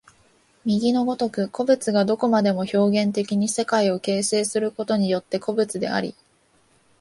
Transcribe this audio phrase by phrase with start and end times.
[0.65, 6.15] 右の如く個物がどこまでも表現的に世界を形成することによって個物であり、